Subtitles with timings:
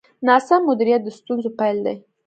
[0.27, 1.95] ناسم مدیریت د ستونزو پیل دی.